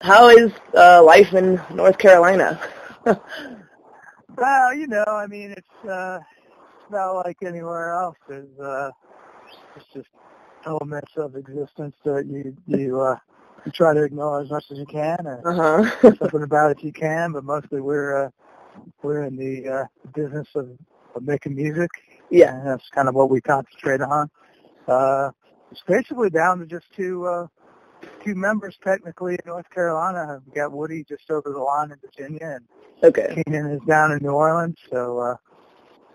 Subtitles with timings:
[0.00, 2.60] how is uh, life in North Carolina?
[3.04, 6.20] well, you know, I mean, it's uh,
[6.80, 8.16] it's not like anywhere else.
[8.28, 8.90] There's uh,
[9.76, 10.08] it's just
[10.66, 13.16] elements of existence that you you uh,
[13.64, 16.12] you try to ignore as much as you can, or uh-huh.
[16.18, 17.32] something about it you can.
[17.32, 18.30] But mostly, we're uh,
[19.02, 19.84] we're in the uh,
[20.14, 20.70] business of,
[21.14, 21.90] of making music.
[22.30, 24.30] Yeah, and that's kind of what we concentrate on.
[24.86, 25.30] Uh,
[25.70, 27.46] it's basically down to just two uh,
[28.28, 30.40] two members technically in North Carolina.
[30.44, 32.64] We've got Woody just over the line in Virginia, and
[33.02, 33.42] okay.
[33.42, 34.76] Keenan is down in New Orleans.
[34.90, 35.36] So, uh,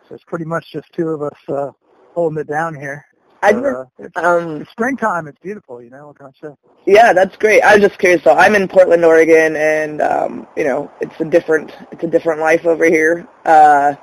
[0.07, 1.71] so it's pretty much just two of us uh,
[2.13, 3.05] holding it down here.
[3.41, 5.27] I Uh, it's, um, it's springtime.
[5.27, 5.81] It's beautiful.
[5.81, 6.53] You know what can I say?
[6.85, 7.61] yeah, that's great.
[7.61, 8.23] I was just curious.
[8.23, 12.39] So I'm in Portland, Oregon, and um, you know, it's a different it's a different
[12.39, 13.27] life over here.
[13.43, 13.95] Uh,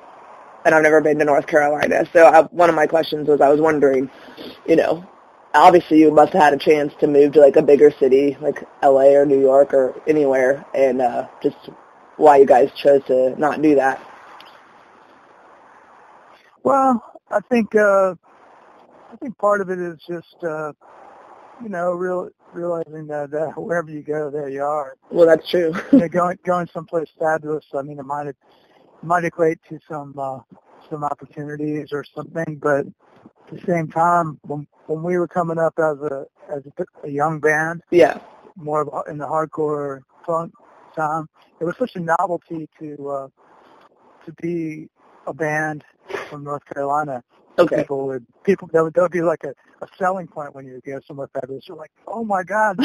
[0.67, 2.05] and I've never been to North Carolina.
[2.13, 4.11] So I, one of my questions was I was wondering,
[4.67, 5.09] you know,
[5.55, 8.63] obviously you must have had a chance to move to like a bigger city like
[8.83, 11.57] LA or New York or anywhere, and uh, just
[12.17, 14.01] why you guys chose to not do that.
[16.63, 18.15] Well, I think uh,
[19.13, 20.73] I think part of it is just uh,
[21.63, 24.97] you know real realizing that uh, wherever you go, there you are.
[25.11, 25.73] Well, that's true.
[25.93, 27.65] you know, going going someplace fabulous.
[27.75, 28.37] I mean, it might it
[29.03, 30.41] might equate to some uh,
[30.91, 32.87] some opportunities or something, but
[33.51, 37.41] the same time, when when we were coming up as a as a, a young
[37.41, 38.19] band, yeah.
[38.57, 40.53] more of in the hardcore punk
[40.97, 41.29] time,
[41.61, 43.29] it was such a novelty to uh,
[44.25, 44.89] to be
[45.27, 45.85] a band
[46.31, 47.23] from North Carolina.
[47.59, 47.79] Okay.
[47.79, 49.51] People would people that would that would be like a,
[49.83, 51.65] a selling point when you go somewhere fabulous.
[51.69, 52.79] You're like, oh my god,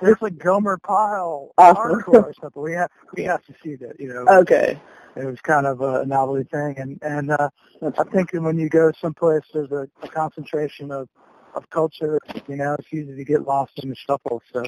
[0.00, 2.02] there's like, Gomer Pyle Awesome.
[2.02, 2.62] hardcore or something.
[2.62, 3.98] We have we have to see that.
[3.98, 4.78] You know, okay.
[5.16, 7.48] it was kind of a novelty thing, and and uh,
[7.82, 11.08] I think when you go someplace, there's a, a concentration of
[11.54, 12.20] of culture.
[12.46, 14.42] You know, it's easy to get lost in the shuffle.
[14.52, 14.62] So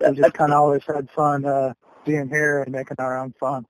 [0.00, 1.72] we just kind of always had fun uh,
[2.04, 3.66] being here and making our own fun.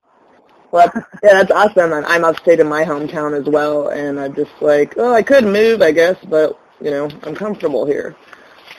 [0.71, 1.93] Well, that's, yeah, that's awesome.
[1.93, 5.43] And I'm upstate in my hometown as well, and I'm just like, oh, I could
[5.43, 8.15] move, I guess, but you know, I'm comfortable here.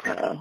[0.07, 0.37] Uh,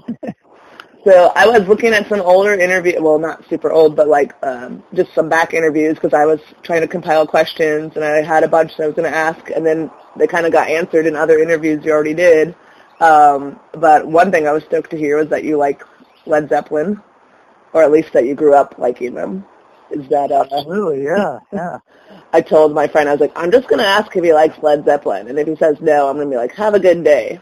[1.06, 4.84] so I was looking at some older interview, well, not super old, but like um,
[4.94, 8.48] just some back interviews because I was trying to compile questions, and I had a
[8.48, 11.16] bunch that I was going to ask, and then they kind of got answered in
[11.16, 12.56] other interviews you already did.
[13.00, 15.82] Um, but one thing I was stoked to hear was that you like
[16.28, 17.02] Led Zeppelin,
[17.74, 19.46] or at least that you grew up liking them.
[19.92, 21.78] Is that uh, Absolutely, yeah, yeah.
[22.34, 24.58] I told my friend, I was like, I'm just going to ask if he likes
[24.62, 25.28] Led Zeppelin.
[25.28, 27.40] And if he says no, I'm going to be like, have a good day.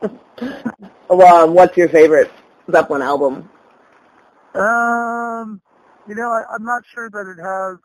[1.08, 2.30] well, um, what's your favorite
[2.70, 3.48] Zeppelin album?
[4.54, 5.60] Um,
[6.08, 7.78] you know, I, I'm not sure that it has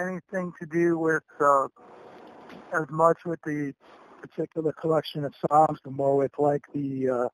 [0.00, 1.66] anything to do with uh,
[2.72, 3.74] as much with the
[4.20, 7.28] particular collection of songs, but more with like the uh,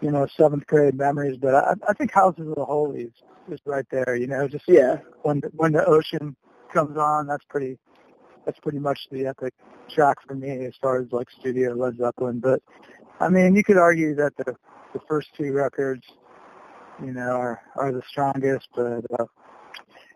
[0.00, 1.36] you know seventh grade memories.
[1.40, 3.12] But I, I think Houses of the Holy is,
[3.50, 4.16] is right there.
[4.16, 4.96] You know, just Yeah.
[5.22, 6.36] when the, when the ocean
[6.72, 7.78] comes on, that's pretty
[8.44, 9.54] that's pretty much the epic
[9.94, 12.40] track for me as far as like studio Led Zeppelin.
[12.40, 12.62] But
[13.20, 14.54] I mean, you could argue that the
[14.92, 16.02] the first two records,
[17.02, 18.68] you know, are are the strongest.
[18.74, 19.24] But uh,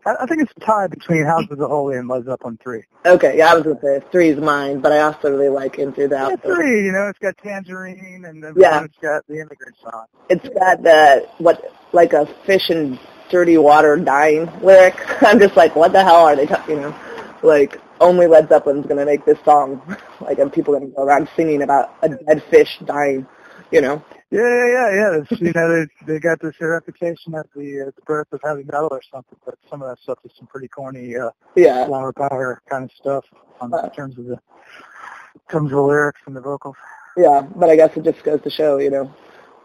[0.06, 2.84] I, I think it's a tie between House of the Holy and Led Zeppelin three.
[3.06, 5.78] Okay, yeah, I was going to say three is mine, but I also really like
[5.78, 6.84] Into the Yeah, three.
[6.86, 8.84] You know, it's got Tangerine, and then Yeah.
[8.84, 10.06] it's got the Immigrant Song.
[10.28, 11.62] It's got the, what,
[11.92, 12.98] like a fish in
[13.30, 14.94] dirty water dying lyric.
[15.22, 16.94] I'm just like, what the hell are they talking, you know?
[17.42, 19.80] Like, only Led Zeppelin's going to make this song.
[20.20, 23.26] Like, and people going to go around singing about a dead fish dying,
[23.70, 24.02] you know?
[24.34, 25.20] Yeah, yeah, yeah, yeah.
[25.20, 28.64] It's, you know, they they got this reputation at the uh, the birth of heavy
[28.64, 31.86] metal or something, but some of that stuff is some pretty corny uh, Yeah.
[31.86, 33.24] flower power kind of stuff
[33.60, 33.82] on, Uh.
[33.84, 36.74] in terms of the in terms of the lyrics and the vocals.
[37.16, 39.14] Yeah, but I guess it just goes to show, you know,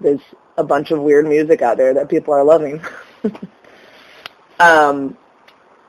[0.02, 0.22] there's
[0.58, 2.80] a bunch of weird music out there that people are loving.
[4.60, 5.18] um,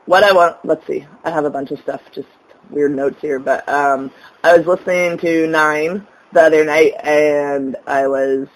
[0.07, 2.27] what I want, let's see, I have a bunch of stuff, just
[2.71, 4.11] weird notes here, but um,
[4.43, 8.47] I was listening to Nine the other night, and I was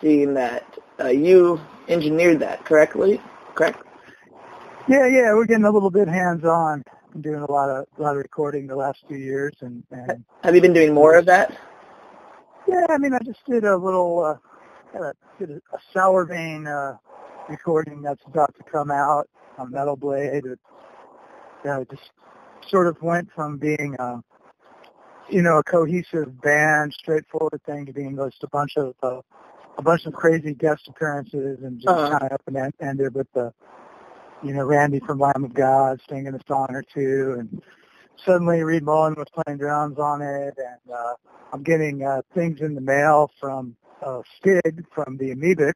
[0.00, 0.64] seeing that
[1.00, 3.20] uh, you engineered that correctly,
[3.54, 3.82] correct?
[4.88, 6.82] Yeah, yeah, we're getting a little bit hands on.
[7.12, 10.24] Been doing a lot of a lot of recording the last few years, and and
[10.44, 11.56] Have you been doing more of that?
[12.68, 14.36] yeah, I mean, I just did a little uh,
[14.92, 16.96] had a, did a, a sour vein uh,
[17.48, 19.28] recording that's about to come out
[19.58, 20.44] on Metal Blade.
[20.44, 20.58] It
[21.68, 22.10] uh, just
[22.68, 24.22] sort of went from being a
[25.28, 29.20] you know a cohesive band, straightforward thing to being just a bunch of uh,
[29.78, 32.08] a bunch of crazy guest appearances and just Uh-huh.
[32.10, 33.52] kind of up and en- ended with the
[34.42, 37.62] you know Randy from Lamb of God singing a song or two, and
[38.24, 41.14] suddenly Reed Mullin was playing drums on it, and uh,
[41.52, 45.72] I'm getting uh, things in the mail from uh, Stig from the Amebix,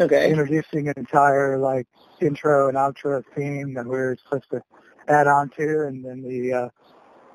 [0.00, 0.30] Okay.
[0.30, 1.86] introducing an entire like
[2.20, 4.62] intro and outro theme that we were supposed to
[5.08, 6.68] add on to, and then the uh,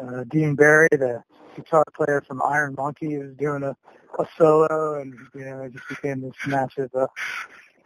[0.04, 1.24] uh, Dean Berry, the
[1.56, 3.76] guitar player from Iron Monkey, was doing a,
[4.20, 6.90] a solo, and you know it just became this massive.
[6.96, 7.08] Uh,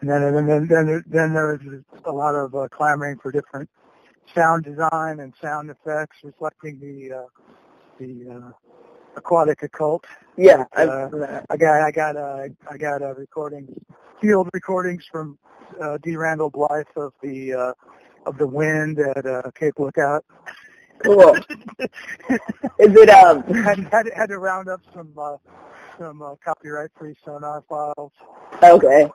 [0.02, 3.32] and then and then then there, then there was a lot of uh, clamoring for
[3.32, 3.70] different
[4.36, 7.24] sound design and sound effects reflecting the uh,
[8.00, 8.52] the uh,
[9.16, 10.06] aquatic occult.
[10.38, 10.66] Yeah.
[10.76, 11.42] But, uh.
[11.50, 13.78] I got I got uh, I got uh, recordings,
[14.22, 15.38] field recordings from
[15.82, 16.16] uh, D.
[16.16, 17.74] Randall Blythe of the uh,
[18.26, 20.26] of the wind at uh, Cape Lookout.
[21.04, 21.36] Cool.
[22.80, 23.44] Is it um?
[23.44, 25.38] had, had had to round up some uh,
[25.98, 28.12] some uh, copyright free sonar files.
[28.64, 29.10] Okay.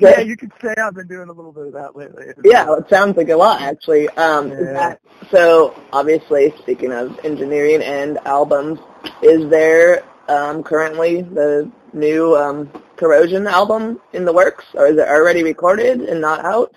[0.00, 2.26] Yeah, you could say I've been doing a little bit of that lately.
[2.44, 4.08] Yeah, well, it sounds like a lot actually.
[4.10, 4.72] Um, Yeah.
[4.72, 5.00] that,
[5.30, 8.78] so obviously, speaking of engineering and albums,
[9.22, 15.08] is there um, currently the new um, Corrosion album in the works, or is it
[15.08, 16.74] already recorded and not out?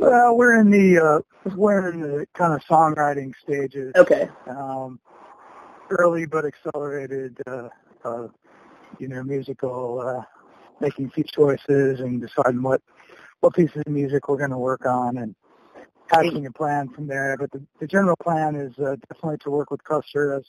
[0.00, 3.92] Well, we're in the uh, we're in the kind of songwriting stages.
[3.96, 4.28] Okay.
[4.48, 4.98] um,
[5.90, 7.68] early but accelerated, uh,
[8.04, 8.28] uh,
[8.98, 10.22] you know, musical, uh,
[10.80, 12.80] making few choices and deciding what,
[13.40, 15.34] what pieces of music we're going to work on and
[16.06, 17.36] hatching a plan from there.
[17.38, 20.44] But the, the general plan is uh, definitely to work with Custer as,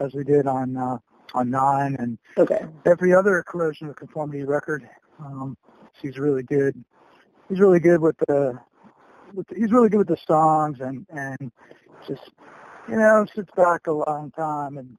[0.00, 0.98] as we did on, uh,
[1.34, 2.64] on Nine and Okay.
[2.86, 4.88] every other corrosion of conformity record.
[5.18, 5.56] Um,
[6.02, 6.82] he's really good.
[7.48, 8.58] He's really good with the,
[9.34, 11.52] with he's really good with the songs and and
[12.06, 12.30] just
[12.88, 14.96] you know sits back a long time and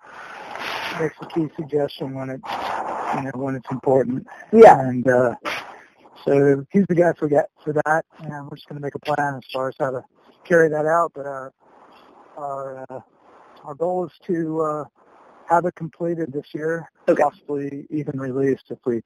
[0.99, 2.41] makes a key suggestion when it
[3.15, 4.27] you know when it's important.
[4.51, 4.79] Yeah.
[4.79, 5.35] And uh,
[6.25, 8.99] so he's the guy for that for that, and we're just going to make a
[8.99, 10.03] plan as far as how to
[10.43, 11.11] carry that out.
[11.13, 11.53] But our
[12.37, 12.99] our uh,
[13.63, 14.83] our goal is to uh,
[15.49, 17.21] have it completed this year, Okay.
[17.21, 19.01] possibly even released if we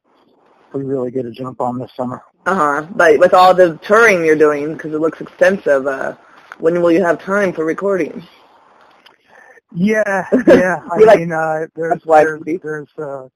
[0.74, 2.22] we really get a jump on this summer.
[2.46, 2.88] Uh huh.
[2.96, 6.16] But with all the touring you're doing, because it looks extensive, uh,
[6.60, 8.26] when will you have time for recording?
[9.74, 10.78] Yeah, yeah.
[10.92, 13.28] I like- mean, uh, there's there's there's, uh,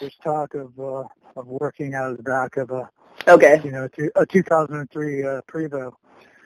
[0.00, 1.04] there's talk of uh,
[1.36, 2.88] of working out of the back of a
[3.26, 3.60] Okay.
[3.64, 5.92] you know a, two, a 2003 uh, Prevost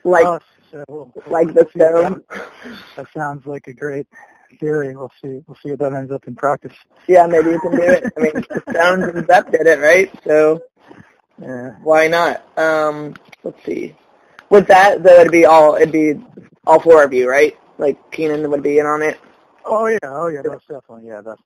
[0.04, 0.42] Like bus.
[0.70, 2.22] So we'll, like the that-
[2.96, 4.06] That sounds like a great
[4.58, 4.94] theory.
[4.96, 5.43] We'll see.
[5.46, 6.72] We'll see if that ends up in practice.
[7.08, 8.04] Yeah, maybe you can do it.
[8.16, 10.10] I mean, and Zepp did it, right?
[10.25, 10.62] So
[11.40, 11.70] Yeah.
[11.82, 12.43] why not?
[12.58, 13.14] Um,
[13.44, 13.94] let's see.
[14.50, 16.14] With that, though, it'd be all it'd be
[16.66, 17.56] all four of you, right?
[17.78, 19.19] Like Keenan would be in on it.
[19.64, 19.99] Oh yeah.
[20.04, 20.43] Oh yeah.
[20.44, 21.06] That's definitely.
[21.08, 21.20] Yeah.
[21.22, 21.40] That's.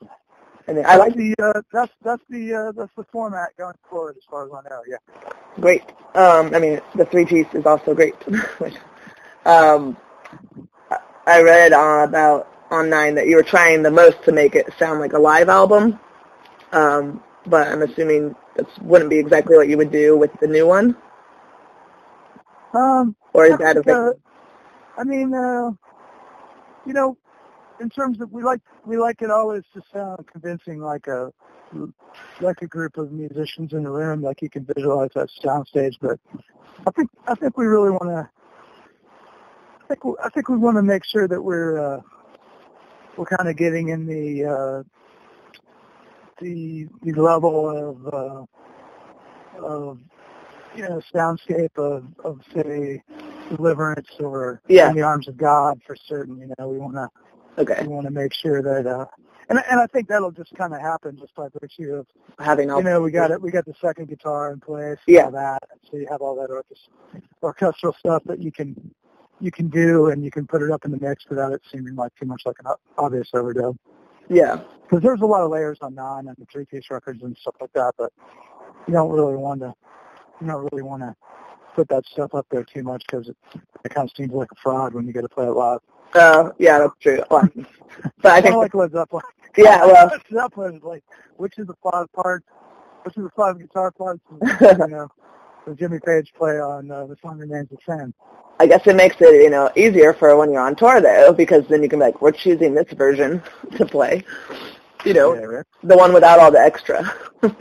[0.69, 4.25] And I like the uh, that's that's the uh, that's the format going forward as
[4.29, 4.83] far as I know.
[4.89, 4.97] Yeah.
[5.61, 5.83] great.
[6.17, 8.15] Um, I mean, the three piece is also great.
[9.47, 9.97] um,
[10.91, 10.99] I-
[11.29, 14.67] I read uh, about on Nine that you were trying the most to make it
[14.79, 15.99] sound like a live album.
[16.73, 20.67] Um, but I'm assuming that wouldn't be exactly what you would do with the new
[20.67, 20.97] one,
[22.75, 23.15] Um.
[23.33, 24.13] or is that a uh,
[24.99, 25.71] I mean, uh,
[26.87, 27.17] you know,
[27.81, 31.33] in terms of we like we like it always to sound convincing, like a
[32.41, 35.95] like a group of musicians in a room, like you can visualize that soundstage.
[36.01, 36.19] But
[36.87, 38.29] I think I think we really want to.
[39.85, 42.01] I think we, I think we want to make sure that we're uh,
[43.17, 44.83] we're kind of getting in the uh,
[46.41, 49.99] the the level of uh, of
[50.75, 53.03] you know soundscape of of say
[53.57, 54.91] deliverance or Yeah.
[54.91, 56.39] in the arms of God for certain.
[56.39, 57.09] You know, we want to
[57.59, 59.07] okay we want to make sure that uh,
[59.49, 62.07] and and I think that'll just kind of happen just by virtue of
[62.39, 65.25] having all you know we got it we got the second guitar in place Yeah.
[65.27, 68.75] all that so you have all that orchest- orchestral stuff that you can
[69.41, 71.95] you can do and you can put it up in the mix without it seeming
[71.95, 73.77] like too much like an obvious overdub
[74.29, 74.61] yeah.
[74.83, 77.57] Because there's a lot of layers on nine and the three piece records and stuff
[77.61, 78.13] like that but
[78.87, 79.75] you don't really want to
[80.41, 81.15] you don't really want to
[81.75, 83.37] put that stuff up there too much because it,
[83.85, 85.81] it kind of seems like a fraud when you get to play it live.
[86.15, 87.23] Uh, yeah that's true.
[87.31, 87.49] Well,
[88.23, 89.23] but I I think like Led Zeppelin.
[89.57, 90.07] yeah well.
[90.13, 91.03] Led Zeppelin is like
[91.37, 92.47] which is the five parts,
[93.03, 95.09] which is the five guitar parts, and, you know,
[95.67, 98.15] the Jimmy Page play on uh, the song remains the same.
[98.59, 101.67] I guess it makes it, you know, easier for when you're on tour though, because
[101.69, 103.43] then you can be like, we're choosing this version
[103.77, 104.25] to play.
[105.05, 105.67] You know, Yeah, right?
[105.83, 107.13] the one without all the extra.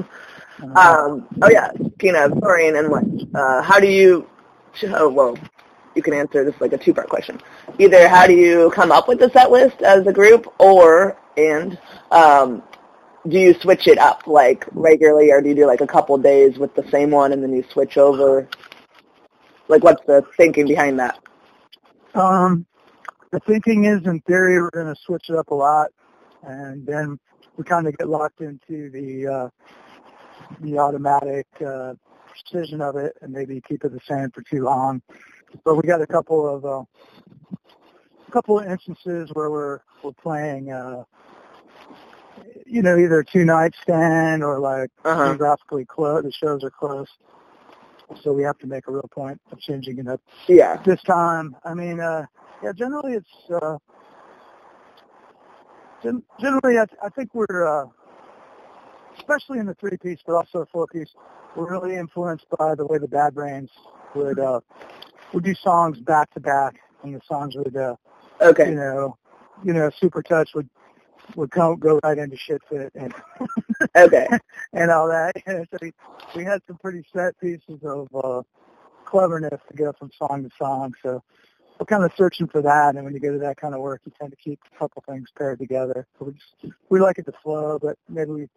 [0.63, 3.03] Uh, um, oh yeah, of touring and what,
[3.35, 4.25] uh, how do you,
[4.85, 5.37] oh, well,
[5.95, 7.41] you can answer this like a two-part question.
[7.77, 11.77] Either how do you come up with the set list as a group, or, and,
[12.11, 12.63] um,
[13.27, 16.57] do you switch it up like regularly, or do you do like a couple days
[16.57, 18.47] with the same one and then you switch over?
[19.67, 21.19] Like, what's the thinking behind that?
[22.15, 22.65] um,
[23.31, 25.89] the thinking is, in theory, we're going to switch it up a lot,
[26.43, 27.19] and then
[27.57, 29.49] we kind of get locked into the uh,
[30.61, 31.93] the automatic uh,
[32.29, 35.01] precision of it and maybe keep it the same for too long.
[35.63, 36.83] But we got a couple of uh,
[38.27, 41.03] a couple of instances where we're we're playing uh,
[42.65, 45.29] you know either two night stand or like Uh-huh.
[45.29, 46.23] geographically close.
[46.23, 47.07] The shows are close.
[48.21, 50.75] So we have to make a real point of changing it up Yeah.
[50.85, 51.55] this time.
[51.63, 52.25] I mean, uh,
[52.63, 53.77] yeah, generally it's, uh,
[56.03, 57.87] gen- generally I, I think we're, uh,
[59.17, 61.09] especially in the three piece, but also four piece,
[61.55, 63.69] we're really influenced by the way the Bad Brains
[64.13, 64.59] would, uh,
[65.33, 67.95] would do songs back to back and the songs would, uh,
[68.69, 69.17] you know,
[69.63, 70.69] you know, Super Touch would,
[71.35, 73.13] would come, go right into shit fit and,
[73.95, 74.27] Okay.
[74.73, 75.33] and all that.
[75.45, 75.93] And so we,
[76.35, 78.41] we had some pretty set pieces of uh,
[79.05, 80.93] cleverness to go from song to song.
[81.03, 81.23] So
[81.79, 82.95] we're kind of searching for that.
[82.95, 85.03] And when you go to that kind of work, you tend to keep a couple
[85.07, 86.07] things paired together.
[86.17, 88.49] So we just we like it to flow, but maybe we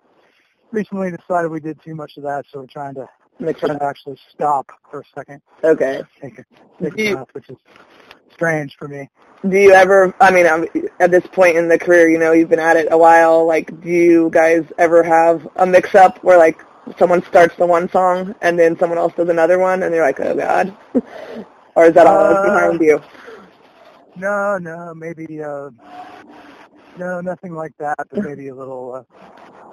[0.71, 3.09] recently decided we did too much of that, so we're trying to
[3.41, 6.03] Makes trying to actually stop for a second, Okay.
[6.21, 6.45] take a
[6.83, 7.57] take a you- breath, which is
[8.33, 9.09] strange for me.
[9.49, 10.47] Do you ever, I mean,
[11.01, 13.81] at this point in the career, you know, you've been at it a while, like,
[13.83, 16.61] do you guys ever have a mix-up where, like,
[16.99, 20.21] someone starts the one song and then someone else does another one and you're like,
[20.21, 20.77] oh, God?
[21.77, 23.03] or is that all Uh, behind you?
[24.17, 25.71] No, no, maybe uh
[26.97, 29.05] no, nothing like that, but maybe a little uh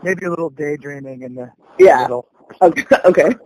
[0.02, 1.98] maybe a little daydreaming in the Yeah.
[1.98, 2.30] middle.
[2.62, 3.36] Okay.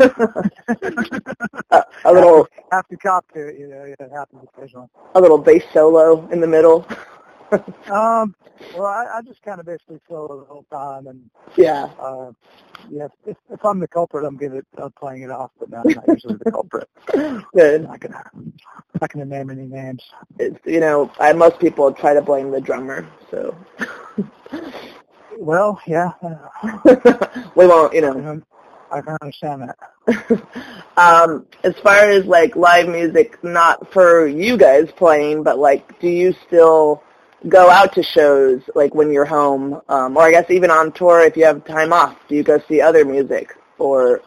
[1.72, 4.88] a, a little, have to cop to it, you know, yeah, it happens occasionally.
[5.16, 6.86] a little bass solo in the middle.
[7.90, 8.36] Um
[8.76, 11.28] well I, I just kinda basically solo the whole time and
[11.58, 11.86] yeah.
[12.00, 12.32] uh
[12.92, 15.78] yeah, if, if I'm the culprit I'm good at uh, playing it off, but no,
[15.78, 16.88] I'm not usually the culprit.
[17.56, 17.82] Good.
[17.86, 18.54] I'm not gonna I'm
[19.02, 20.04] not gonna name any names.
[20.38, 23.56] It's, you know, I, most people try to blame the drummer, so
[25.40, 28.14] Well, yeah, uh, we won't, you know.
[28.14, 28.44] can,
[28.92, 30.44] I can understand that.
[30.98, 36.08] um, as far as like live music, not for you guys playing, but like, do
[36.08, 37.04] you still
[37.48, 41.22] go out to shows like when you're home, um, or I guess even on tour
[41.22, 42.18] if you have time off?
[42.28, 44.22] Do you go see other music or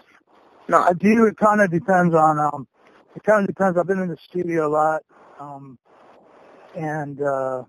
[0.68, 1.26] no I do.
[1.26, 2.38] It kind of depends on.
[2.38, 2.66] Um,
[3.14, 3.76] it kind of depends.
[3.76, 5.02] I've been in the studio a lot,
[5.38, 5.78] um,
[6.74, 7.64] and uh,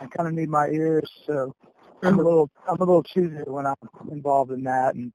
[0.00, 1.10] I kind of need my ears.
[1.26, 1.54] So
[2.02, 2.50] I'm a little.
[2.68, 3.76] I'm a little choosy when I'm
[4.10, 4.94] involved in that.
[4.94, 5.12] And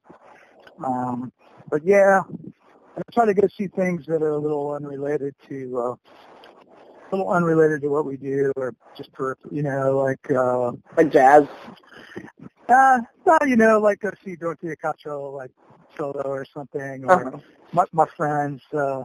[0.82, 1.32] um,
[1.70, 2.20] but yeah,
[2.96, 5.78] I try to go see things that are a little unrelated to.
[5.78, 5.94] Uh,
[7.12, 11.12] a little unrelated to what we do, or just for you know, like uh, Like
[11.12, 11.44] jazz?
[12.68, 15.50] uh, well, you know, like go see Dorothea Castro, like
[15.96, 17.38] solo or something, or Uh-huh.
[17.72, 19.02] my, my friends, uh,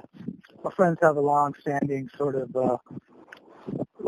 [0.64, 2.78] my friends have a long-standing sort of, uh,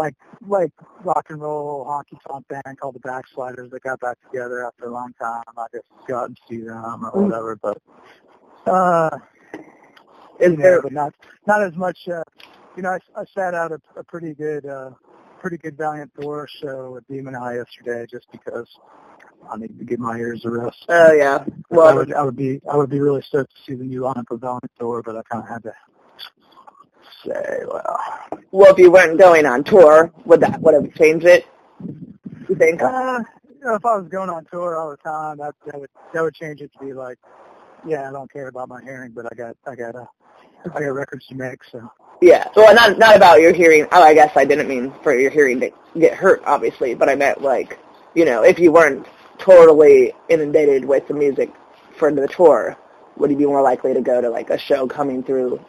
[0.02, 0.16] like,
[0.48, 0.72] like
[1.04, 4.92] rock and roll honky tonk band called the Backsliders that got back together after a
[4.92, 5.44] long time.
[5.58, 7.78] I just go out and see them or whatever, but,
[8.66, 9.10] uh,
[10.40, 10.82] Is there?
[10.82, 11.14] but not,
[11.46, 12.24] not as much, uh,
[12.76, 14.92] you know, I, I sat out a, a pretty good, uh,
[15.40, 18.68] pretty good Valiant Thor show at Demon Eye yesterday just because
[19.52, 20.86] I need to give my ears a rest.
[20.90, 21.46] Oh yeah.
[21.46, 24.02] I Well, would, I would be, I would be really stoked to see the new
[24.02, 25.74] lineup of Valiant Thor, but I kind of had to
[27.26, 28.00] say, well,
[28.52, 31.46] well, if you weren't going on tour, would that would have changed it?
[32.50, 32.82] You think?
[32.82, 33.24] uh,
[33.62, 36.22] you know, if I was going on tour all the time, that that would that
[36.22, 37.18] would change it to be like,
[37.86, 40.06] yeah, I don't care about my hearing, but I got, I got, uh,
[40.66, 41.90] I got records to make, so.
[42.22, 42.48] Yeah.
[42.56, 43.88] Well, not not about your hearing.
[43.92, 47.16] Oh, I guess I didn't mean for your hearing to get hurt, obviously, but I
[47.16, 47.80] meant like,
[48.14, 49.08] you know, if you weren't
[49.40, 51.52] totally inundated with the music
[51.98, 52.78] for the tour,
[53.18, 55.64] would you be more likely to go to like a show coming through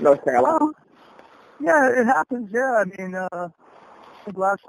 [0.00, 0.58] North Carolina?
[0.60, 0.72] Well,
[1.60, 2.50] yeah, it happens.
[2.52, 4.62] Yeah, I mean, uh, I think last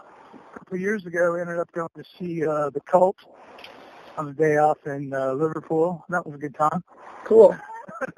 [0.54, 3.18] couple of years ago, we ended up going to see uh, the Cult
[4.18, 6.04] on the day off in uh, Liverpool.
[6.10, 6.84] That was a good time.
[7.26, 7.56] Cool.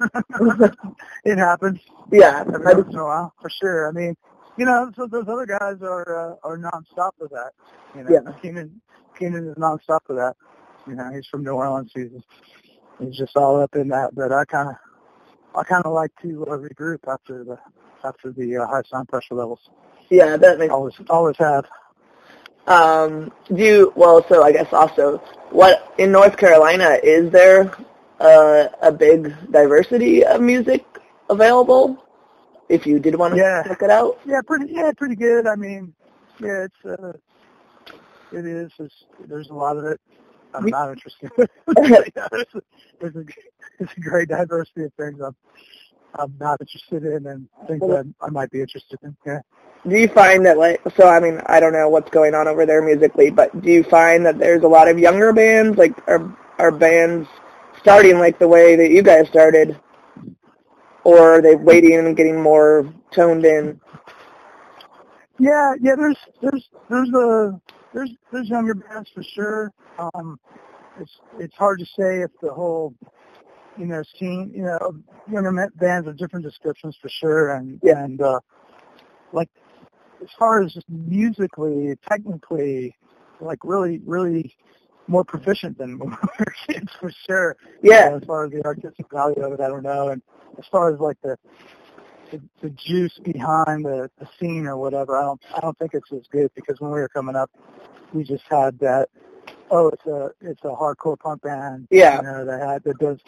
[1.24, 1.78] it happens
[2.10, 2.44] Yeah.
[2.46, 3.88] every I once in a while, for sure.
[3.88, 4.16] I mean,
[4.56, 7.52] you know, so those other guys are uh, are nonstop with that.
[7.94, 8.32] You know, Yeah.
[8.42, 8.80] Keenan
[9.18, 10.34] Keenan is nonstop with that.
[10.86, 11.92] You know, he's from New Orleans.
[11.94, 12.10] He's
[13.00, 14.14] he's just all up in that.
[14.14, 14.76] But I kind of
[15.54, 17.58] I kind of like to uh, regroup after the
[18.04, 19.60] after the uh, high sound pressure levels.
[20.10, 20.72] yeah, that makes.
[20.72, 21.64] Always always have.
[22.66, 23.92] Um, do you?
[23.96, 25.18] Well, so I guess also,
[25.50, 27.74] what in North Carolina is there
[28.20, 30.84] uh, a big diversity of music
[31.28, 32.04] available?
[32.68, 33.62] If you did want to Yeah.
[33.66, 34.20] check it out.
[34.24, 35.46] Yeah, pretty yeah, pretty good.
[35.46, 35.92] I mean,
[36.40, 37.12] yeah, it's uh,
[38.30, 38.70] it is.
[38.78, 38.94] It's,
[39.26, 40.00] there's a lot of it.
[40.54, 41.30] I'm not interested.
[41.38, 42.62] yeah, there's, a,
[43.00, 43.24] there's, a,
[43.78, 45.36] there's a great diversity of things I'm
[46.18, 49.16] I'm not interested in, and things that I might be interested in.
[49.24, 49.40] Yeah.
[49.88, 51.08] Do you find that like so?
[51.08, 54.26] I mean, I don't know what's going on over there musically, but do you find
[54.26, 55.78] that there's a lot of younger bands?
[55.78, 57.28] Like, are are bands
[57.80, 59.80] starting like the way that you guys started,
[61.04, 63.80] or are they waiting and getting more toned in?
[65.38, 65.94] Yeah, yeah.
[65.96, 67.60] There's there's there's a
[67.94, 69.72] there's there's younger bands for sure.
[69.98, 70.38] Um,
[71.00, 72.94] it's it's hard to say if the whole
[73.78, 74.94] you know scene you know
[75.30, 78.04] younger bands of different descriptions for sure, and Yeah.
[78.04, 78.40] and uh,
[79.32, 79.48] like
[80.22, 82.94] as far as just musically, technically,
[83.40, 84.54] like really really
[85.06, 87.56] more proficient than when we were kids for sure.
[87.82, 90.08] Yeah, Uh, as far as the artistic value of it, I don't know.
[90.08, 90.22] And
[90.58, 91.36] as far as like the
[92.30, 96.12] the, the juice behind the, the scene or whatever, I don't I don't think it's
[96.12, 97.50] as good because when we were coming up,
[98.12, 99.08] we just had that.
[99.70, 101.88] Oh, it's a it's a hardcore punk band.
[101.90, 102.16] Yeah.
[102.16, 103.18] You know that had that does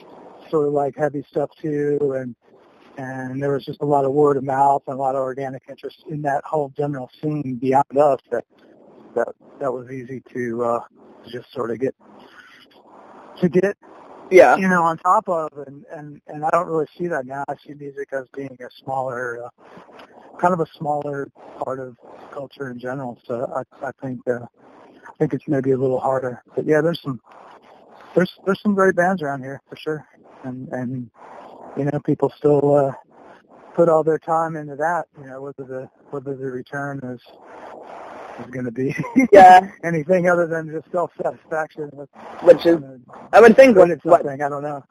[0.50, 2.34] sort of like heavy stuff too, and
[2.98, 5.62] and there was just a lot of word of mouth and a lot of organic
[5.68, 8.44] interest in that whole general scene beyond us that
[9.14, 9.28] that
[9.60, 10.80] that was easy to uh,
[11.30, 11.94] just sort of get
[13.40, 13.76] to get
[14.32, 17.44] yeah, you know, on top of, and and and I don't really see that now.
[17.48, 19.48] I see music as being a smaller, uh,
[20.40, 21.28] kind of a smaller
[21.62, 21.96] part of
[22.32, 23.18] culture in general.
[23.26, 24.46] So I I think uh,
[25.06, 26.42] I think it's maybe a little harder.
[26.54, 27.20] But yeah, there's some
[28.14, 30.06] there's there's some great bands around here for sure,
[30.44, 31.10] and and
[31.76, 32.92] you know people still uh,
[33.74, 35.04] put all their time into that.
[35.20, 37.20] You know, whether the whether the return is
[38.44, 38.94] is going to be
[39.32, 39.70] yeah.
[39.84, 41.90] anything other than just self satisfaction.
[42.42, 42.78] Which is,
[43.32, 44.84] I would think, what, it's what something I don't know.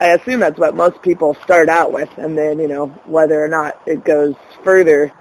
[0.00, 3.48] I assume that's what most people start out with, and then you know whether or
[3.48, 5.12] not it goes further,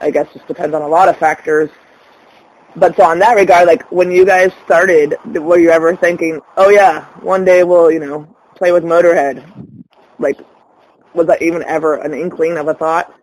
[0.00, 1.70] I guess just depends on a lot of factors.
[2.76, 6.70] But so on that regard, like when you guys started, were you ever thinking, oh
[6.70, 9.44] yeah, one day we'll you know play with Motorhead?
[10.18, 10.40] Like,
[11.14, 13.14] was that even ever an inkling of a thought?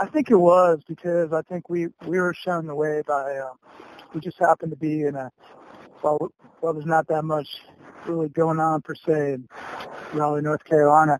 [0.00, 3.50] I think it was because I think we we were shown the way by uh,
[4.14, 5.30] we just happened to be in a
[6.02, 7.46] well well there's not that much
[8.06, 9.48] really going on per se in
[10.14, 11.18] Raleigh, North Carolina.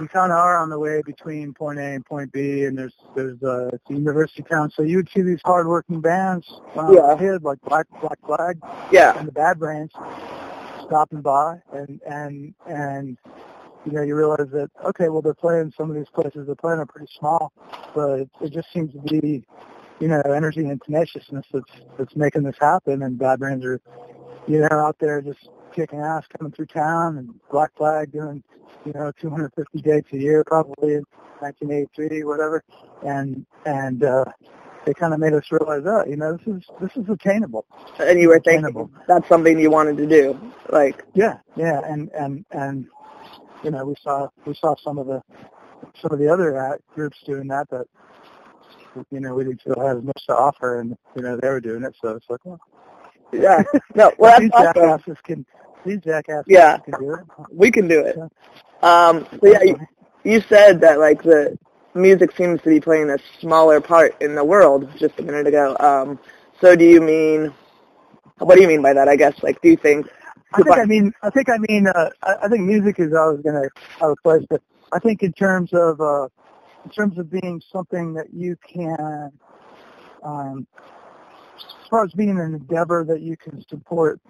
[0.00, 2.94] We kind of are on the way between point A and point B, and there's
[3.14, 7.16] there's uh, it's a university town, so you would see these hardworking bands was Yeah.
[7.18, 8.58] kid, like Black Black Flag
[8.90, 9.92] Yeah, and the Bad Brains,
[10.86, 13.18] stopping by, and and and
[13.84, 16.78] you know you realize that okay, well they're playing some of these places they're playing
[16.80, 17.52] are pretty small,
[17.94, 19.44] but it just seems to be
[20.00, 23.80] you know energy and tenaciousness that's that's making this happen, and Bad Brains are
[24.46, 28.42] you know out there just kicking ass coming through town, and Black Flag doing
[28.84, 31.04] you know 250 dates a year probably in
[31.40, 32.62] 1983 whatever,
[33.04, 34.24] and and uh,
[34.84, 37.64] they kind of made us realize oh, you know this is this is attainable.
[37.98, 38.90] and you were thinking Attainable.
[39.08, 40.38] that's something you wanted to do,
[40.70, 42.86] like Yeah, yeah, and and and
[43.62, 45.22] you know we saw we saw some of the
[46.00, 47.86] some of the other groups doing that that
[49.10, 51.60] you know we didn't feel had as much to offer, and you know they were
[51.60, 52.60] doing it, so it's like, well,
[53.32, 53.62] yeah,
[53.94, 54.72] no, well these awesome.
[54.74, 55.46] jackasses can
[55.84, 56.78] these jackasses Yeah.
[56.78, 57.20] can do it.
[57.50, 58.18] We can do it.
[58.82, 59.78] Um, so yeah, you,
[60.24, 61.58] you said that like the
[61.94, 65.76] music seems to be playing a smaller part in the world just a minute ago.
[65.78, 66.18] Um,
[66.60, 67.52] so do you mean?
[68.38, 69.08] What do you mean by that?
[69.08, 70.06] I guess like, do you think?
[70.54, 73.42] I think I mean I think I mean uh, I, I think music is always
[73.42, 74.62] going to have a place, but
[74.92, 76.28] I think in terms of uh,
[76.84, 79.32] in terms of being something that you can,
[80.22, 80.66] um,
[81.56, 84.20] as far as being an endeavor that you can support,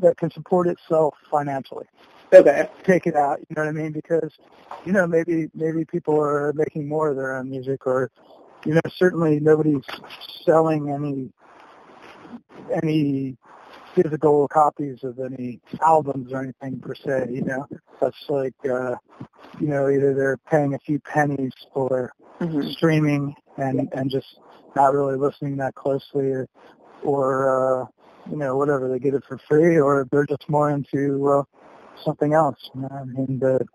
[0.00, 1.86] that can support itself financially.
[2.32, 2.68] Okay.
[2.84, 3.92] Take it out, you know what I mean?
[3.92, 4.30] Because
[4.84, 8.10] you know maybe maybe people are making more of their own music, or
[8.66, 9.84] you know certainly nobody's
[10.44, 11.30] selling any
[12.82, 13.36] any
[13.94, 17.66] physical copies of any albums or anything per se, you know.
[18.00, 18.96] That's like uh
[19.60, 24.38] you know, either they're paying a few pennies for hmm streaming and and just
[24.74, 26.48] not really listening that closely or
[27.02, 27.86] or uh
[28.30, 31.42] you know, whatever, they get it for free or they're just more into uh
[32.04, 32.58] something else.
[32.74, 33.66] You know, I mean the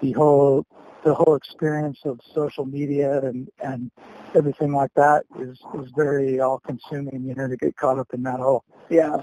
[0.00, 0.64] the whole
[1.04, 3.90] the whole experience of social media and and
[4.36, 8.22] everything like that is is very all consuming, you know, to get caught up in
[8.24, 9.16] that whole Yeah.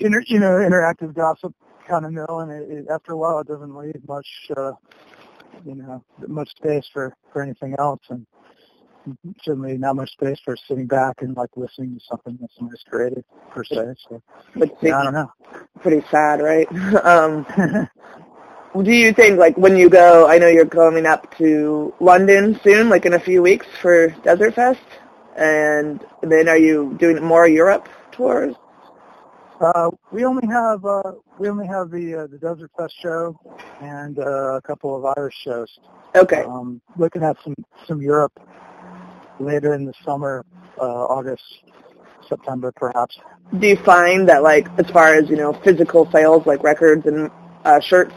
[0.00, 1.54] inter, you know, interactive gossip
[1.88, 4.72] kind of mill, and it, it, after a while, it doesn't leave much, uh,
[5.66, 8.26] you know, much space for for anything else, and
[9.42, 13.24] certainly not much space for sitting back and like listening to something that somebody's created
[13.50, 13.94] per se.
[14.08, 14.22] So
[14.54, 15.32] Which yeah, I don't know.
[15.82, 16.68] pretty sad, right?
[17.04, 17.46] um,
[18.74, 20.26] do you think like when you go?
[20.28, 24.54] I know you're coming up to London soon, like in a few weeks for Desert
[24.54, 24.80] Fest,
[25.36, 28.54] and then are you doing more Europe tours?
[29.60, 33.38] uh, we only have uh, we only have the uh, the Desert Fest show
[33.80, 35.78] and uh, a couple of Irish shows.
[36.14, 36.42] Okay.
[36.42, 37.54] Um, looking at some
[37.86, 38.38] some Europe
[39.38, 40.44] later in the summer,
[40.78, 41.42] uh, August,
[42.28, 43.18] September, perhaps.
[43.58, 47.30] do you find that like as far as you know physical sales like records and
[47.64, 48.14] uh, shirts.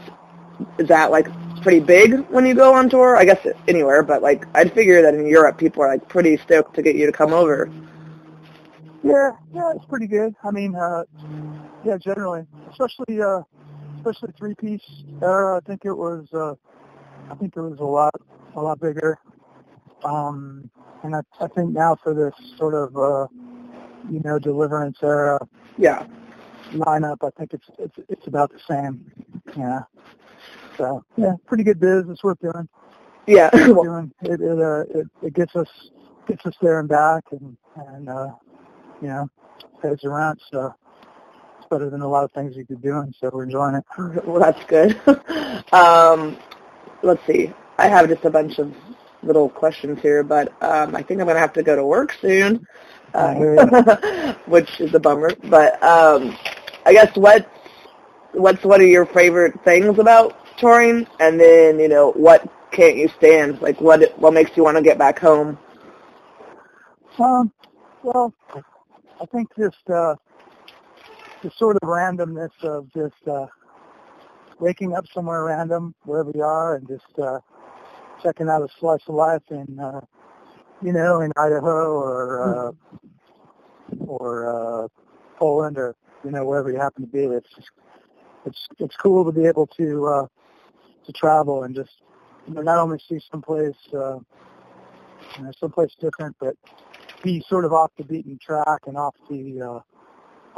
[0.78, 1.26] Is that like
[1.62, 3.16] pretty big when you go on tour?
[3.16, 6.74] I guess anywhere, but like I'd figure that in Europe people are like pretty stoked
[6.76, 7.70] to get you to come over.
[9.02, 10.34] Yeah, yeah, it's pretty good.
[10.44, 11.04] I mean, uh,
[11.84, 13.40] yeah, generally, especially uh,
[13.98, 15.56] especially three piece era.
[15.56, 16.54] I think it was uh,
[17.30, 18.14] I think it was a lot
[18.56, 19.18] a lot bigger.
[20.04, 20.70] Um,
[21.02, 23.26] and I, I think now for this sort of uh,
[24.10, 25.38] you know deliverance era
[25.78, 26.06] Yeah.
[26.72, 29.10] lineup, I think it's it's it's about the same.
[29.56, 29.80] Yeah.
[30.80, 32.04] So yeah, pretty good biz.
[32.08, 32.66] It's worth doing.
[33.26, 33.50] Yeah.
[33.52, 34.12] Worth doing.
[34.22, 35.68] It it, uh, it it gets us
[36.26, 38.28] gets us there and back, and and uh,
[39.02, 39.28] you know
[39.82, 40.40] pays the rent.
[40.50, 40.74] So
[41.58, 43.12] it's better than a lot of things you could be doing.
[43.20, 43.84] So we're enjoying it.
[44.26, 44.98] well, that's good.
[45.74, 46.38] um,
[47.02, 47.52] let's see.
[47.76, 48.74] I have just a bunch of
[49.22, 52.16] little questions here, but um, I think I'm going to have to go to work
[52.22, 52.66] soon,
[53.12, 55.30] uh, which is a bummer.
[55.44, 56.38] But um,
[56.86, 57.50] I guess what
[58.32, 63.08] what's one of your favorite things about touring, and then you know what can't you
[63.18, 63.60] stand?
[63.60, 65.58] Like what what makes you want to get back home?
[67.18, 67.52] Um,
[68.02, 68.32] well,
[69.20, 70.14] I think just uh,
[71.42, 73.46] the sort of randomness of just uh,
[74.58, 77.40] waking up somewhere random wherever you are and just uh,
[78.22, 80.00] checking out a slice of life in, uh,
[80.82, 82.72] you know, in Idaho or uh,
[84.06, 84.88] or uh,
[85.38, 85.94] Poland or
[86.24, 87.24] you know wherever you happen to be.
[87.24, 87.70] It's just,
[88.46, 90.26] it's it's cool to be able to uh,
[91.12, 91.90] to travel and just
[92.46, 94.16] you know not only see someplace uh,
[95.36, 96.56] you know someplace different, but
[97.22, 99.80] be sort of off the beaten track and off the uh,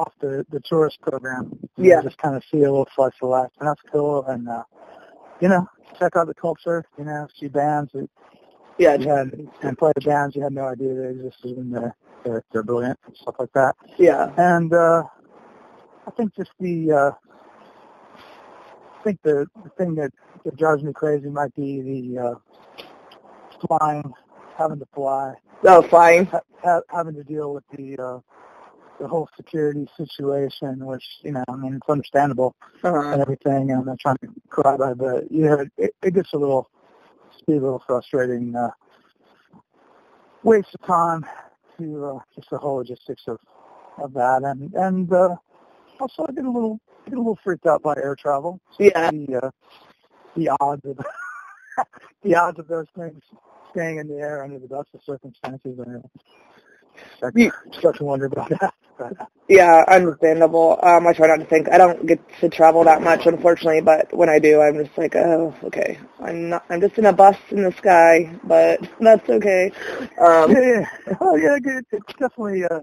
[0.01, 1.59] off the the tourist program.
[1.77, 2.03] You know, Yeah.
[2.03, 4.25] just kind of see a little slice of life, and that's cool.
[4.27, 4.63] And uh,
[5.41, 5.67] you know,
[5.99, 6.85] check out the culture.
[6.99, 8.09] You know, see bands that
[8.79, 11.97] Yeah, you had and play the bands you had no idea they existed, and they're
[12.25, 13.75] they're, they're brilliant and stuff like that.
[13.99, 15.03] yeah, And uh,
[16.07, 17.11] I think just the uh,
[19.03, 20.13] think the, the thing that,
[20.45, 21.81] that drives me crazy might be
[22.15, 22.35] the uh,
[23.67, 24.13] flying,
[24.57, 25.35] having to fly,
[25.65, 26.27] oh, flying.
[26.27, 28.19] ha- ha- having to deal with the uh,
[29.01, 33.01] the whole security situation, which you know, I mean, it's understandable Uh-huh.
[33.13, 33.71] and everything.
[33.71, 36.39] and I'm not trying to cry about it, but you know, it, it gets a
[36.39, 36.71] little,
[37.47, 38.55] be a little frustrating.
[38.55, 38.71] Uh,
[40.45, 41.25] waste of time
[41.79, 43.39] to uh, just the whole logistics of
[43.99, 45.37] of that, and and uh,
[46.01, 48.61] also I get a little get a little freaked out by air travel.
[48.79, 49.51] Yeah, The uh,
[50.37, 50.99] the odds of
[52.23, 53.23] the odds of those things
[53.73, 55.79] staying in the air under the best of circumstances.
[55.79, 56.03] And
[57.23, 58.75] I You- start to wonder about that.
[58.99, 59.15] But,
[59.49, 60.79] Yeah, understandable.
[60.83, 61.69] Um, I try not to think.
[61.71, 63.83] I don't get to travel that much, unfortunately.
[63.83, 65.99] But when I do, I'm just like, oh, okay.
[66.21, 66.65] I'm not.
[66.71, 69.71] I'm just in a bus in the sky, but that's okay.
[70.19, 70.61] Um, yeah,
[71.07, 71.15] yeah.
[71.21, 71.59] Oh, yeah.
[71.59, 71.85] Good.
[71.93, 72.81] It's definitely, uh,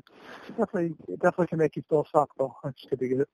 [0.49, 2.55] definitely, it definitely can make you philosophical.
[2.99, 3.27] Be good.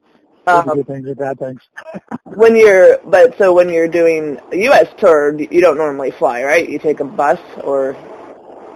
[0.47, 1.61] Could be um, good things or bad things.
[2.23, 4.87] when you're, but so when you're doing a U.S.
[4.97, 6.69] tour, you don't normally fly, right?
[6.69, 7.97] You take a bus or.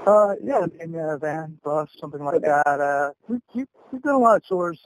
[0.09, 2.47] Uh, yeah, in a van, bus, something like Okay.
[2.47, 2.79] that.
[2.81, 4.79] Uh, we, we, we've done a lot of tours,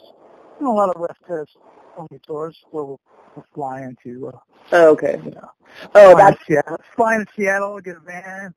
[0.59, 1.51] done a lot of West Coast
[1.97, 2.99] only tours where we'll,
[3.35, 4.37] we'll fly into, uh,
[4.73, 5.21] Oh, okay.
[5.23, 5.49] you know,
[5.95, 6.61] Oh, that's yeah.
[6.95, 8.53] Fly to Seattle, get a van,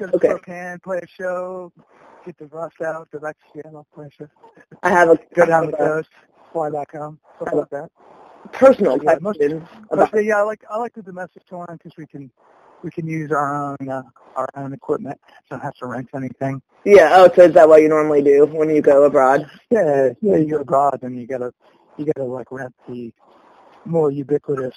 [0.00, 0.28] go to Okay.
[0.30, 1.72] Spokane, play a show,
[2.26, 4.28] get the bus out, go back to Seattle, play a show,
[4.82, 6.08] I have a, go down the coast,
[6.52, 7.90] fly back home, stuff like that.
[8.52, 10.24] personal Yeah, most- question But about.
[10.24, 12.30] yeah, I like I like the domestic touring because we can
[12.82, 14.02] we can use our own uh,
[14.36, 15.18] our own equipment.
[15.50, 16.62] Don't have to rent anything.
[16.84, 17.10] Yeah.
[17.12, 19.50] Oh, so is that what you normally do when you go abroad?
[19.70, 20.36] Yeah, yeah.
[20.36, 21.52] You go abroad and you gotta
[21.96, 23.12] you gotta like rent the
[23.84, 24.76] more ubiquitous,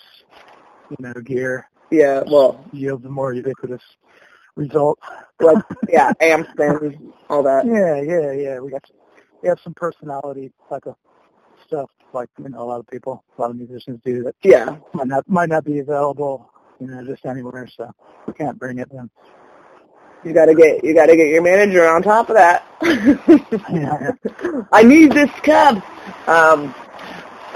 [0.90, 1.70] you know, gear.
[1.92, 2.24] Yeah.
[2.26, 3.82] Well, Yields the more ubiquitous
[4.56, 5.00] result.
[5.40, 7.66] like yeah, amps and all that.
[7.66, 8.60] Yeah, yeah, yeah.
[8.60, 8.84] We got
[9.42, 10.96] we have some personality type of
[11.68, 14.76] stuff like you know a lot of people, a lot of musicians do that Yeah.
[14.94, 16.50] might not might not be available,
[16.82, 17.70] you know, just anywhere.
[17.78, 17.92] So
[18.28, 19.12] we can't bring it then.
[20.26, 22.68] You gotta get you gotta get your manager on top of that.
[23.72, 24.12] Yeah.
[24.72, 25.84] I need this cab.
[26.28, 26.76] Um,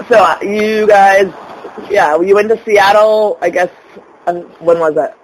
[0.08, 1.32] so uh, you guys,
[1.90, 3.38] yeah, you went to Seattle.
[3.42, 3.70] I guess
[4.26, 5.18] uh, when was that?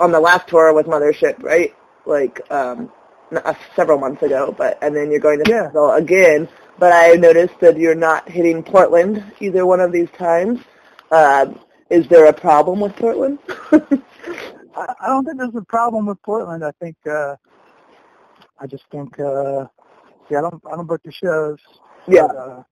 [0.00, 1.74] On the last tour with Mothership, right?
[2.06, 2.90] Like um,
[3.32, 4.54] n- uh, several months ago.
[4.56, 5.70] But and then you're going to Yeah.
[5.70, 6.48] Seattle again.
[6.78, 10.60] But I noticed that you're not hitting Portland either one of these times.
[11.10, 11.46] Uh,
[11.92, 13.38] is there a problem with Portland?
[13.72, 16.64] I, I don't think there's a problem with Portland.
[16.64, 17.36] I think uh
[18.58, 19.66] I just think uh
[20.30, 21.58] yeah, I don't I don't book the shows.
[22.08, 22.26] Yeah.
[22.26, 22.62] But, uh,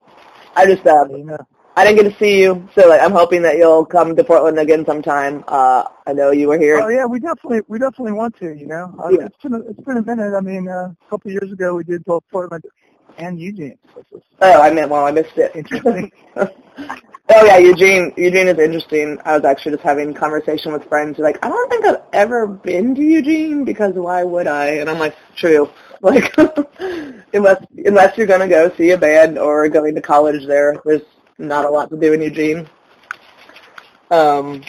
[0.55, 1.37] I just uh, you know,
[1.77, 4.59] I didn't get to see you, so like I'm hoping that you'll come to Portland
[4.59, 5.45] again sometime.
[5.47, 6.81] Uh, I know you were here.
[6.81, 8.53] Oh yeah, we definitely we definitely want to.
[8.53, 9.27] You know, uh, Yeah.
[9.27, 10.33] it's been a, it's been a minute.
[10.35, 12.65] I mean, uh, a couple of years ago we did both Portland
[13.17, 13.77] and Eugene,
[14.41, 15.55] Oh, I meant well, I missed it.
[15.55, 16.11] interesting.
[17.33, 18.11] Oh yeah, Eugene.
[18.17, 19.17] Eugene is interesting.
[19.23, 22.93] I was actually just having conversation with friends like, I don't think I've ever been
[22.93, 24.65] to Eugene because why would I?
[24.79, 25.69] And I'm like, true.
[26.03, 26.35] Like,
[27.31, 31.03] unless unless you're gonna go see a band or going to college there, there's
[31.37, 32.67] not a lot to do in Eugene.
[34.09, 34.63] Um,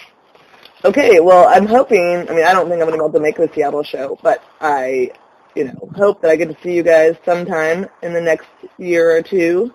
[0.84, 2.28] okay, well, I'm hoping.
[2.28, 4.42] I mean, I don't think I'm gonna be able to make the Seattle show, but
[4.60, 5.12] I,
[5.56, 9.16] you know, hope that I get to see you guys sometime in the next year
[9.16, 9.72] or two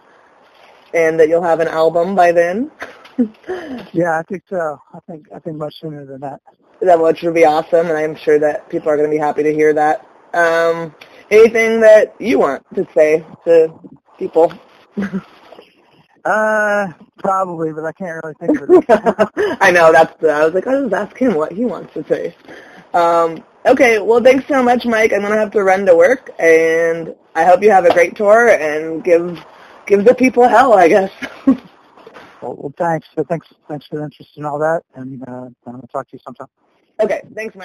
[0.97, 2.71] and that you'll have an album by then.
[3.93, 4.79] yeah, I think so.
[4.93, 6.41] I think I think much sooner than that.
[6.81, 9.43] That which would be awesome, and I'm sure that people are going to be happy
[9.43, 10.07] to hear that.
[10.33, 10.93] Um,
[11.31, 13.73] anything that you want to say to
[14.19, 14.53] people?
[16.25, 19.57] uh, probably, but I can't really think of it.
[19.61, 20.19] I know that's.
[20.19, 22.35] The, I was like, I'll just ask him what he wants to say.
[22.93, 25.13] Um, okay, well, thanks so much, Mike.
[25.13, 28.49] I'm gonna have to run to work, and I hope you have a great tour
[28.49, 29.43] and give
[29.87, 31.11] give the people hell, I guess.
[31.47, 31.57] well,
[32.41, 33.07] well, thanks.
[33.15, 36.17] So thanks, thanks for the interest in all that, and uh, I'm gonna talk to
[36.17, 36.47] you sometime.
[36.99, 37.55] Okay, thanks, Mike.